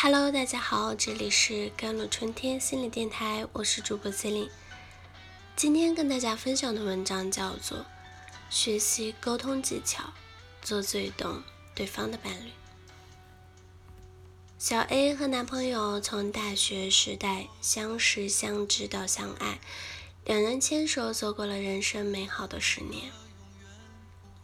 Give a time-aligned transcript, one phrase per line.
[0.00, 4.50] Hello，大家好，这里是甘露春天心理电台，我是主播 c e l i n e
[5.56, 7.78] 今天跟大家分享的文章叫做
[8.48, 10.04] 《学习沟通技巧，
[10.62, 11.42] 做最懂
[11.74, 12.48] 对方的伴侣》。
[14.56, 19.58] 小 A 和男朋友从大学时代相识相知到相爱，
[20.24, 23.10] 两人牵手走过了人生美好的十年。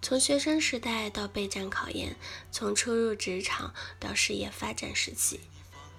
[0.05, 2.15] 从学生时代到备战考研，
[2.53, 5.41] 从初入职场到事业发展时期，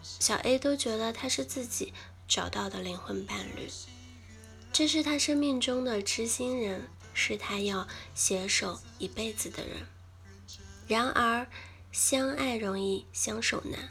[0.04, 1.92] 小 A 都觉得他是自己
[2.28, 3.68] 找到的灵魂伴侣，
[4.72, 9.88] 这是他生命中的知心人，是他要携手一辈子的人。
[10.88, 11.48] 然而，
[11.92, 13.90] 相爱容易相守难，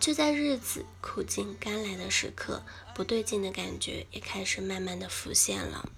[0.00, 2.64] 就在日子苦尽甘来的时刻，
[2.94, 5.90] 不对劲的感觉也开始慢慢的浮现了。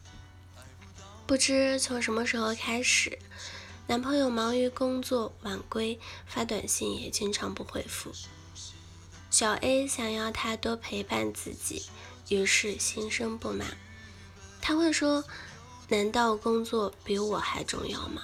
[1.27, 3.19] 不知从什么时候开始，
[3.89, 8.13] 男朋友忙于工作晚归，发短信也经常不回复。
[9.29, 11.87] 小 A 想要他多陪伴自己，
[12.29, 13.77] 于是心生不满。
[14.63, 15.25] 他会说
[15.91, 18.23] ：“难道工作比我还重要吗？”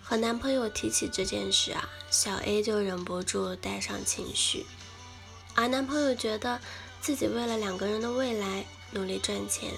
[0.00, 4.64] 和男朋友提起这件事啊，小 A 就忍不住带上情绪，
[5.56, 6.60] 而男朋友觉得
[7.00, 9.72] 自己为了两个人的未来努力赚钱，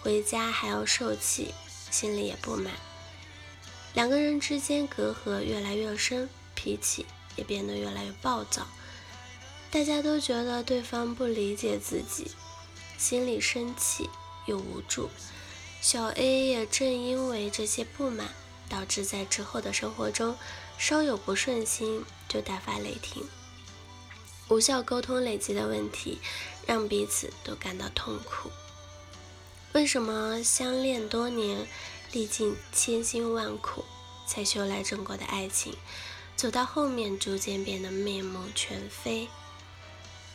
[0.00, 1.52] 回家还要受气。
[1.98, 2.74] 心里也不满，
[3.94, 8.66] 两个人之间隔阂越来越深，脾气也变得越来越暴躁。
[9.70, 12.32] 大家都觉得对方不理解自己，
[12.98, 14.10] 心里生气
[14.44, 15.08] 又无助。
[15.80, 18.28] 小 A 也正因为这些不满，
[18.68, 20.36] 导致在之后的生活中
[20.76, 23.26] 稍有不顺心就大发雷霆。
[24.50, 26.18] 无效沟通累积的问题，
[26.66, 28.50] 让彼此都感到痛苦。
[29.76, 31.66] 为什么相恋多年，
[32.10, 33.84] 历尽千辛万苦
[34.26, 35.76] 才修来正果的爱情，
[36.34, 39.28] 走到后面逐渐变得面目全非？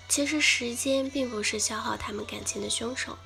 [0.08, 3.18] 其实时间并不是消耗他们感情的凶手，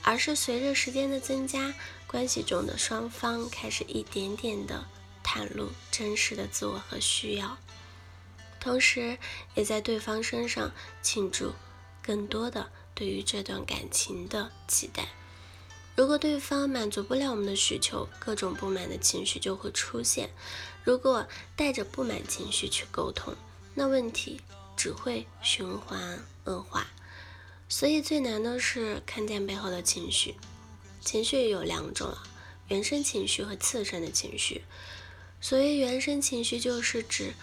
[0.00, 1.74] 而是随着时间的增加，
[2.06, 4.86] 关系中的双方开始一点点的
[5.22, 7.58] 袒露真实的自我和需要，
[8.58, 9.18] 同时
[9.54, 10.72] 也在对方身上
[11.02, 11.52] 倾注
[12.02, 15.06] 更多的对于这段感情的期待。
[16.00, 20.30] 如果对方满足不了我们的需求，各种不满的情绪就会出现。
[20.82, 23.36] 如果带着不满情绪去沟通，
[23.74, 24.40] 那问题
[24.78, 26.86] 只会循环恶化。
[27.68, 30.36] 所以最难的是看见背后的情绪。
[31.02, 32.22] 情绪有两种了，
[32.68, 34.64] 原生情绪和次生的情绪。
[35.42, 37.34] 所谓原生情绪，就是指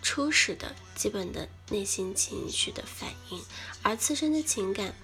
[0.00, 3.42] 初始的基本的内心情绪的反应，
[3.82, 4.94] 而次生的情感。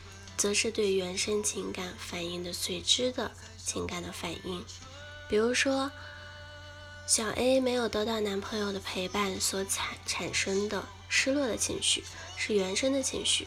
[0.42, 3.30] 则是对原生情感反应的随之的
[3.64, 4.64] 情感的反应，
[5.28, 5.92] 比如说，
[7.06, 12.02] 小 A 没有得到男朋友的陪伴所产产生的失落的情绪，
[12.36, 13.46] 是原生的情绪；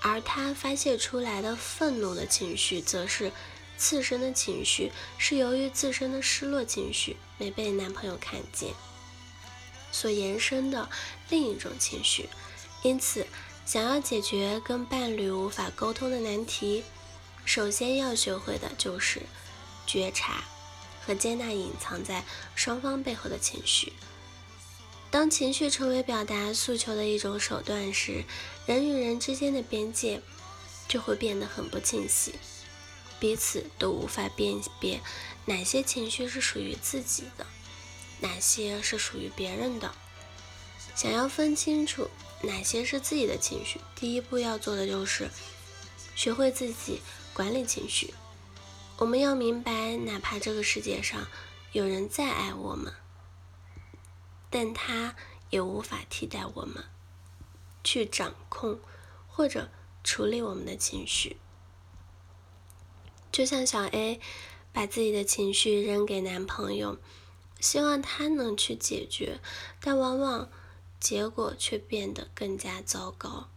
[0.00, 3.32] 而他发泄出来的愤怒的情绪，则是
[3.76, 8.72] 次生的情绪，是由于自身的失落情绪没被男朋友看见
[9.90, 10.88] 所延伸的
[11.28, 12.28] 另一种情绪，
[12.84, 13.26] 因此。
[13.68, 16.82] 想要解决跟伴侣无法沟通的难题，
[17.44, 19.20] 首先要学会的就是
[19.86, 20.42] 觉察
[21.04, 22.24] 和接纳隐藏在
[22.54, 23.92] 双方背后的情绪。
[25.10, 28.24] 当情绪成为表达诉求的一种手段时，
[28.64, 30.22] 人与人之间的边界
[30.88, 32.32] 就会变得很不清晰，
[33.20, 35.02] 彼此都无法辨别
[35.44, 37.46] 哪些情绪是属于自己的，
[38.20, 39.94] 哪些是属于别人的。
[40.96, 42.08] 想要分清楚。
[42.42, 43.80] 哪些是自己的情绪？
[43.96, 45.28] 第一步要做的就是
[46.14, 47.02] 学会自己
[47.34, 48.14] 管理情绪。
[48.96, 51.26] 我们要明白，哪怕这个世界上
[51.72, 52.92] 有人再爱我们，
[54.50, 55.16] 但他
[55.50, 56.84] 也无法替代我们
[57.82, 58.78] 去掌控
[59.26, 59.68] 或者
[60.04, 61.38] 处理我们的情绪。
[63.32, 64.20] 就像小 A
[64.72, 66.98] 把自己的情绪扔给男朋友，
[67.58, 69.40] 希望他能去解决，
[69.80, 70.48] 但往往。
[71.00, 73.48] 结果却变得更加糟糕，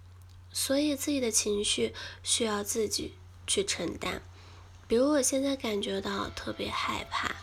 [0.54, 3.16] 所以自己的情绪需要自己
[3.48, 4.21] 去承担。
[4.88, 7.36] 比如我现在感觉到特别害怕，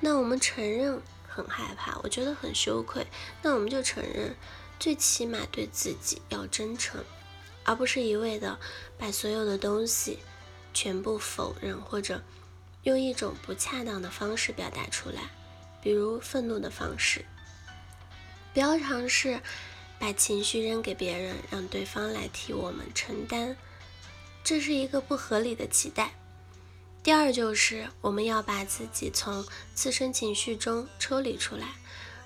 [0.00, 3.06] 那我们承认很害怕，我觉得很羞愧，
[3.42, 4.36] 那我们就承认，
[4.78, 7.04] 最起码对自己要真诚，
[7.64, 8.58] 而不是一味的
[8.96, 10.20] 把所有的东西
[10.72, 12.22] 全部否认，或者
[12.84, 15.30] 用一种不恰当的方式表达出来，
[15.82, 17.24] 比如愤怒的方式。
[18.54, 19.40] 不要尝试
[19.98, 23.56] 把情绪扔给别人，让对方来替我们承担，
[24.44, 26.14] 这是一个不合理的期待。
[27.02, 31.74] 第二就是我们要把自己从自身情绪中抽离出来。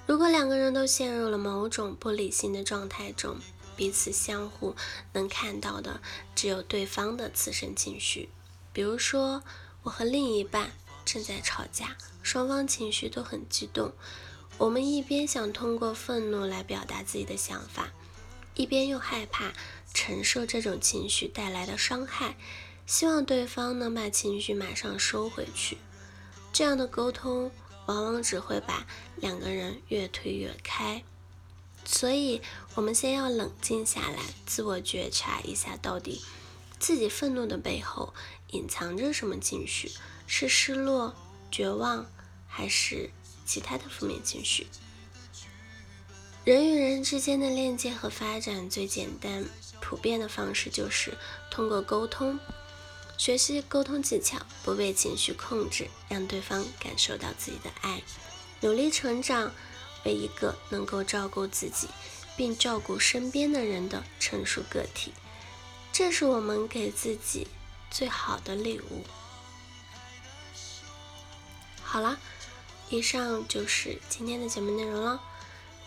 [0.07, 3.39] 如果两个人都陷入了某种不理性的状态中，
[3.75, 4.77] 彼此相互
[5.15, 6.01] 能看到的
[6.35, 8.29] 只有对方的自身情绪。
[8.73, 9.43] 比如说，
[9.83, 10.73] 我和另一半
[11.05, 13.93] 正在吵架，双方情绪都很激动。
[14.59, 17.93] 我们一边想通过愤怒来表达自己的想法，
[18.55, 19.53] 一边又害怕
[19.95, 22.37] 承受这种情绪带来的伤害，
[22.85, 25.79] 希望对方能把情绪马上收回去。
[26.53, 27.53] 这样的沟通
[27.87, 28.85] 往往只会把
[29.17, 31.05] 两个人越推越开。
[31.85, 32.43] 所以，
[32.75, 36.21] 我们先要冷静下来，自我觉察一下，到底
[36.81, 38.13] 自己愤怒的背后
[38.51, 39.93] 隐藏着什么情绪？
[40.27, 41.15] 是失落、
[41.51, 42.05] 绝望，
[42.47, 43.11] 还是？
[43.49, 44.67] 其他的负面情绪，
[46.45, 49.47] 人与人之间的链接和发展最简单、
[49.81, 51.17] 普遍的方式就是
[51.51, 52.39] 通过沟通，
[53.17, 58.03] 学习沟通技巧，不被情绪控制，让对方感受到自己的爱，
[58.61, 59.51] 努力成长
[60.05, 61.89] 为一个能够照顾自己
[62.37, 65.15] 并照顾身边的人的成熟个体。
[65.91, 67.49] 这是我们给自己
[67.91, 69.05] 最好的礼物。
[71.83, 72.21] 好了。
[72.91, 75.21] 以上就是今天的节目内容了。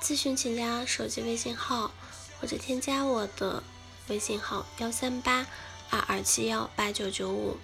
[0.01, 1.91] 咨询请加手机微信号
[2.39, 3.61] 或者添加我的
[4.07, 5.45] 微信号幺三八
[5.89, 7.57] 二二七幺八九九五，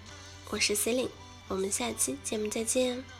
[0.49, 1.11] 我是 C e l i n e
[1.47, 3.16] 我们下期节目再见。